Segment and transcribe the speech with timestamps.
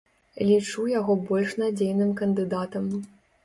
[0.47, 2.93] Лічу яго больш надзейным кандыдатам.